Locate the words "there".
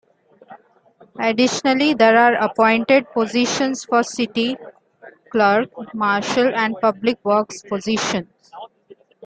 1.93-2.17